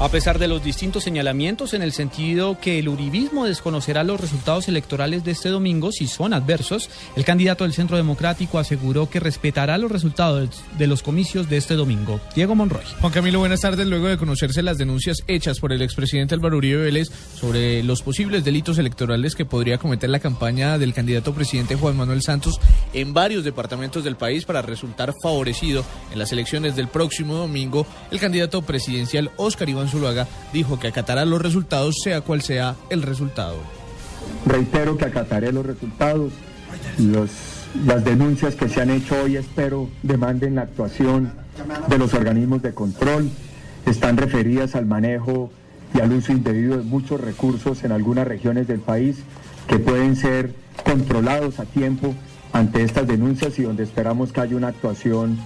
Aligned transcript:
A 0.00 0.08
pesar 0.08 0.40
de 0.40 0.48
los 0.48 0.62
distintos 0.64 1.04
señalamientos 1.04 1.72
en 1.72 1.80
el 1.80 1.92
sentido 1.92 2.58
que 2.60 2.80
el 2.80 2.88
uribismo 2.88 3.46
desconocerá 3.46 4.02
los 4.02 4.20
resultados 4.20 4.66
electorales 4.66 5.22
de 5.22 5.30
este 5.30 5.50
domingo 5.50 5.92
si 5.92 6.08
son 6.08 6.34
adversos, 6.34 6.90
el 7.14 7.24
candidato 7.24 7.62
del 7.62 7.72
Centro 7.72 7.96
Democrático 7.96 8.58
aseguró 8.58 9.08
que 9.08 9.20
respetará 9.20 9.78
los 9.78 9.92
resultados 9.92 10.64
de 10.76 10.88
los 10.88 11.04
comicios 11.04 11.48
de 11.48 11.58
este 11.58 11.74
domingo. 11.74 12.20
Diego 12.34 12.56
Monroy. 12.56 12.82
Juan 13.00 13.12
Camilo, 13.12 13.38
buenas 13.38 13.60
tardes. 13.60 13.86
Luego 13.86 14.08
de 14.08 14.18
conocerse 14.18 14.64
las 14.64 14.78
denuncias 14.78 15.22
hechas 15.28 15.60
por 15.60 15.72
el 15.72 15.80
expresidente 15.80 16.34
Álvaro 16.34 16.56
Uribe 16.56 16.82
Vélez 16.82 17.08
sobre 17.36 17.84
los 17.84 18.02
posibles 18.02 18.44
delitos 18.44 18.78
electorales 18.78 19.36
que 19.36 19.44
podría 19.44 19.78
cometer 19.78 20.10
la 20.10 20.18
campaña 20.18 20.76
del 20.76 20.92
candidato 20.92 21.32
presidente 21.34 21.76
Juan 21.76 21.96
Manuel 21.96 22.22
Santos 22.22 22.60
en 22.94 23.14
varios 23.14 23.44
departamentos 23.44 24.02
del 24.02 24.16
país 24.16 24.44
para 24.44 24.60
resultar 24.60 25.14
favorecido 25.22 25.84
en 26.12 26.18
las 26.18 26.32
elecciones 26.32 26.74
del 26.74 26.88
próximo 26.88 27.34
domingo, 27.34 27.86
el 28.10 28.18
candidato 28.18 28.60
presidencial 28.62 29.30
Óscar 29.36 29.68
Iván 29.68 29.84
Dijo 30.52 30.78
que 30.78 30.88
acatará 30.88 31.24
los 31.24 31.40
resultados 31.40 31.96
sea 32.02 32.20
cual 32.20 32.42
sea 32.42 32.76
el 32.90 33.02
resultado. 33.02 33.56
Reitero 34.46 34.96
que 34.96 35.04
acataré 35.04 35.52
los 35.52 35.64
resultados. 35.64 36.32
Las 37.86 38.04
denuncias 38.04 38.54
que 38.54 38.68
se 38.68 38.80
han 38.80 38.90
hecho 38.90 39.16
hoy 39.22 39.36
espero 39.36 39.88
demanden 40.02 40.54
la 40.54 40.62
actuación 40.62 41.32
de 41.88 41.98
los 41.98 42.14
organismos 42.14 42.62
de 42.62 42.72
control. 42.72 43.30
Están 43.86 44.16
referidas 44.16 44.74
al 44.74 44.86
manejo 44.86 45.50
y 45.94 46.00
al 46.00 46.12
uso 46.12 46.32
indebido 46.32 46.76
de 46.76 46.82
muchos 46.82 47.20
recursos 47.20 47.84
en 47.84 47.92
algunas 47.92 48.26
regiones 48.26 48.66
del 48.66 48.80
país 48.80 49.18
que 49.68 49.78
pueden 49.78 50.16
ser 50.16 50.54
controlados 50.84 51.58
a 51.60 51.64
tiempo 51.64 52.14
ante 52.52 52.82
estas 52.82 53.06
denuncias 53.06 53.58
y 53.58 53.62
donde 53.62 53.82
esperamos 53.82 54.32
que 54.32 54.40
haya 54.40 54.56
una 54.56 54.68
actuación 54.68 55.38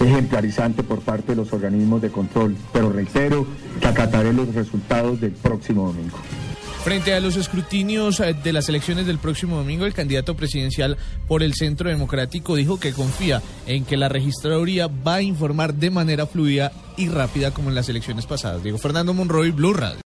ejemplarizante 0.00 0.82
por 0.82 1.00
parte 1.00 1.32
de 1.32 1.36
los 1.36 1.52
organismos 1.52 2.02
de 2.02 2.10
control. 2.10 2.56
Pero 2.72 2.90
reitero 2.90 3.46
que 3.80 3.86
acataré 3.86 4.32
los 4.32 4.54
resultados 4.54 5.20
del 5.20 5.32
próximo 5.32 5.86
domingo. 5.86 6.18
Frente 6.84 7.14
a 7.14 7.20
los 7.20 7.36
escrutinios 7.36 8.20
eh, 8.20 8.34
de 8.34 8.52
las 8.52 8.68
elecciones 8.68 9.06
del 9.06 9.18
próximo 9.18 9.56
domingo, 9.56 9.86
el 9.86 9.94
candidato 9.94 10.36
presidencial 10.36 10.98
por 11.26 11.42
el 11.42 11.54
Centro 11.54 11.88
Democrático 11.88 12.56
dijo 12.56 12.78
que 12.78 12.92
confía 12.92 13.40
en 13.66 13.86
que 13.86 13.96
la 13.96 14.10
registraduría 14.10 14.88
va 14.88 15.14
a 15.14 15.22
informar 15.22 15.72
de 15.72 15.90
manera 15.90 16.26
fluida 16.26 16.72
y 16.98 17.08
rápida 17.08 17.52
como 17.52 17.70
en 17.70 17.74
las 17.74 17.88
elecciones 17.88 18.26
pasadas. 18.26 18.62
Diego 18.62 18.76
Fernando 18.76 19.14
Monroy, 19.14 19.50
Blue 19.50 19.72
Radio. 19.72 20.00